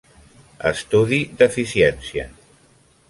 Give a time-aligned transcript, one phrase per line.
[0.69, 2.29] Estudi d'eficiència.